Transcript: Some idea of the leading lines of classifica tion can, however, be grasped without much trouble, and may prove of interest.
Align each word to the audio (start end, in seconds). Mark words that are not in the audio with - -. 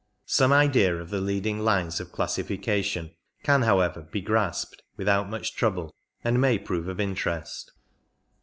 Some 0.25 0.51
idea 0.51 0.95
of 0.97 1.11
the 1.11 1.21
leading 1.21 1.59
lines 1.59 1.99
of 1.99 2.11
classifica 2.11 2.83
tion 2.83 3.11
can, 3.43 3.61
however, 3.61 4.01
be 4.01 4.19
grasped 4.19 4.81
without 4.97 5.29
much 5.29 5.55
trouble, 5.55 5.93
and 6.23 6.41
may 6.41 6.57
prove 6.57 6.87
of 6.87 6.99
interest. 6.99 7.71